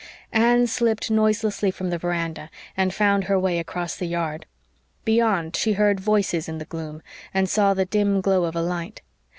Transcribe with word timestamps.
Anne 0.33 0.65
slipped 0.65 1.11
noiselessly 1.11 1.69
from 1.69 1.91
the 1.91 1.97
veranda 1.99 2.49
and 2.75 2.91
found 2.91 3.25
her 3.25 3.37
way 3.37 3.59
across 3.59 3.95
the 3.95 4.07
yard. 4.07 4.47
Beyond, 5.05 5.55
she 5.55 5.73
heard 5.73 5.99
voices 5.99 6.49
in 6.49 6.57
the 6.57 6.65
gloom 6.65 7.03
and 7.35 7.47
saw 7.47 7.75
the 7.75 7.85
dim 7.85 8.19
glow 8.19 8.45
of 8.45 8.55
a 8.55 8.63
light. 8.63 9.01